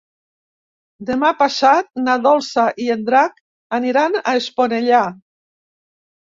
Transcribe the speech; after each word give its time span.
Demà 1.09 1.27
passat 1.41 1.89
na 2.05 2.15
Dolça 2.23 2.63
i 2.85 2.87
en 2.95 3.05
Drac 3.11 3.37
aniran 3.79 4.19
a 4.23 4.35
Esponellà. 4.41 5.05